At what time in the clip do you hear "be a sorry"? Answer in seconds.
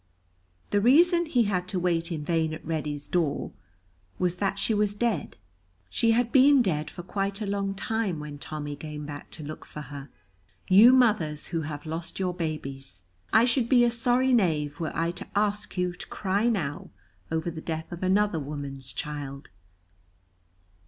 13.69-14.33